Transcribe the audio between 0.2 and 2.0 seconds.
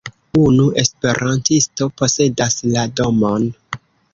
Unu esperantisto